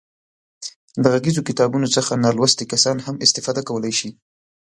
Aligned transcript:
د 1.01 1.03
غږیزو 1.13 1.41
کتابونو 1.49 1.87
څخه 1.95 2.21
نالوستي 2.23 2.65
کسان 2.73 2.97
هم 3.05 3.15
استفاده 3.25 3.61
کولای 3.69 3.93
شي. 3.99 4.09